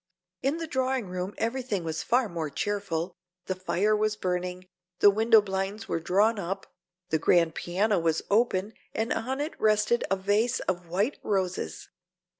In 0.41 0.57
the 0.57 0.65
drawing 0.65 1.09
room 1.09 1.35
everything 1.37 1.83
was 1.83 2.01
far 2.01 2.27
more 2.27 2.49
cheerful, 2.49 3.13
the 3.45 3.53
fire 3.53 3.95
was 3.95 4.15
burning, 4.15 4.65
the 4.97 5.11
window 5.11 5.41
blinds 5.41 5.87
were 5.87 5.99
drawn 5.99 6.39
up, 6.39 6.65
the 7.09 7.19
grand 7.19 7.53
piano 7.53 7.99
was 7.99 8.23
open 8.31 8.73
and 8.95 9.13
on 9.13 9.39
it 9.39 9.53
rested 9.61 10.03
a 10.09 10.15
vase 10.15 10.59
of 10.61 10.87
white 10.87 11.19
roses. 11.21 11.89